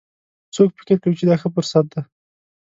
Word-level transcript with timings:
څوک 0.55 0.69
فکر 0.77 0.97
کوي 1.01 1.15
چې 1.19 1.25
دا 1.29 1.35
ښه 1.41 1.49
فرصت 1.55 1.85
ده 1.93 2.01